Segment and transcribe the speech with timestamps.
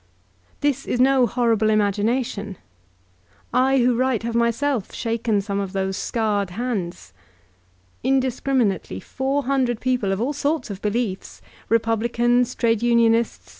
[0.61, 2.55] This is no horrible im agination.
[3.53, 7.13] I who write have myself shaken some of those scarred hands.
[8.03, 13.49] Indiscriminately, four hundred peo ple of all sorts of beliefs— Republicans, trade unionists.